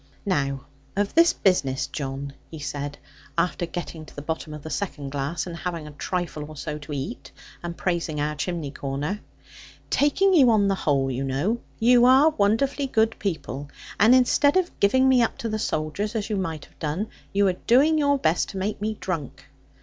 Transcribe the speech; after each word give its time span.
'Now 0.25 0.61
of 0.95 1.13
this 1.13 1.31
business, 1.31 1.85
John,' 1.85 2.33
he 2.49 2.57
said, 2.57 2.97
after 3.37 3.67
getting 3.67 4.03
to 4.07 4.15
the 4.15 4.23
bottom 4.23 4.51
of 4.51 4.63
the 4.63 4.71
second 4.71 5.11
glass, 5.11 5.45
and 5.45 5.55
having 5.55 5.85
a 5.85 5.91
trifle 5.91 6.43
or 6.49 6.57
so 6.57 6.79
to 6.79 6.91
eat, 6.91 7.31
and 7.61 7.77
praising 7.77 8.19
our 8.19 8.33
chimney 8.33 8.71
corner; 8.71 9.21
'taking 9.91 10.33
you 10.33 10.49
on 10.49 10.67
the 10.69 10.73
whole, 10.73 11.11
you 11.11 11.23
know, 11.23 11.61
you 11.77 12.05
are 12.05 12.29
wonderfully 12.31 12.87
good 12.87 13.19
people; 13.19 13.69
and 13.99 14.15
instead 14.15 14.57
of 14.57 14.79
giving 14.79 15.07
me 15.07 15.21
up 15.21 15.37
to 15.37 15.49
the 15.49 15.59
soldiers, 15.59 16.15
as 16.15 16.31
you 16.31 16.35
might 16.35 16.65
have 16.65 16.79
done, 16.79 17.07
you 17.31 17.47
are 17.47 17.53
doing 17.53 17.99
your 17.99 18.17
best 18.17 18.49
to 18.49 18.57
make 18.57 18.81
me 18.81 18.95
drunk.' 18.99 19.45